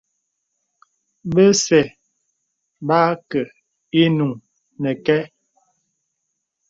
Bə̀zə̄ 1.33 1.85
bə 2.87 2.95
ákə̀ 3.09 3.45
ìnuŋ 4.01 4.31
nəkɛ. 4.81 5.17